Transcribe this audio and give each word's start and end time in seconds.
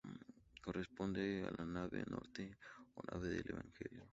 Corresponde 0.63 1.45
a 1.45 1.51
la 1.59 1.63
nave 1.63 2.03
norte 2.07 2.57
o 2.95 3.03
nave 3.11 3.29
del 3.29 3.47
Evangelio. 3.49 4.07